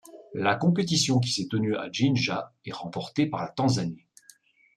La 0.33 0.55
compétition 0.55 1.19
qui 1.19 1.29
s'est 1.29 1.47
tenue 1.47 1.75
à 1.75 1.91
Jinja 1.91 2.55
est 2.65 2.73
remportée 2.73 3.27
par 3.27 3.43
la 3.43 3.49
Tanzanie. 3.49 4.07